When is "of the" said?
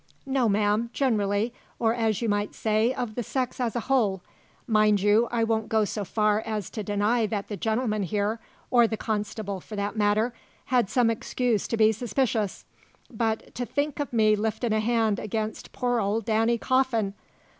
2.91-3.21